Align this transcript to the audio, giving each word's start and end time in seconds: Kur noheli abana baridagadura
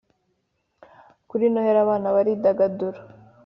Kur 1.29 1.41
noheli 1.51 1.79
abana 1.85 2.07
baridagadura 2.15 2.99